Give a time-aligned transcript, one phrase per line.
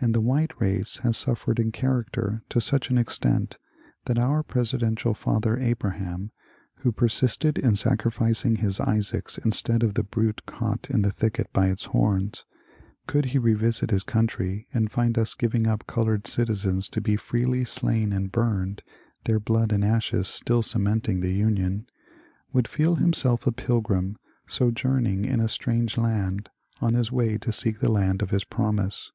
[0.00, 3.58] And the white race has suffered in character to such an extent
[4.06, 6.30] that our presidential Father Abraham—
[6.76, 11.66] who persisted in sacrificing his Isaacs instead of the brute caught in the thicket by
[11.66, 12.46] its horns—
[13.06, 17.16] could he revisit his country and find us giving up col oured citizens to be
[17.16, 18.80] freely slain and burned,
[19.24, 21.86] their blood and ashes still cementing the Union,
[22.54, 24.14] would feel himself a pilg^m
[24.46, 26.48] sojourning in a strange land
[26.80, 28.44] on his way to seek the land of his.
[28.44, 29.12] promise.